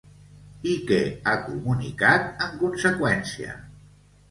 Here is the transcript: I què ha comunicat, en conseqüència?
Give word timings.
I 0.71 0.71
què 0.91 0.97
ha 1.25 1.35
comunicat, 1.51 2.27
en 2.47 2.59
conseqüència? 2.65 3.57